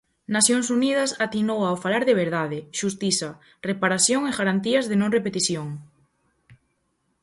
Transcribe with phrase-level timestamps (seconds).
[0.35, 3.29] Nacións Unidas atinou ao falar de verdade, xustiza,
[3.69, 5.67] reparación e garantías de non repetición.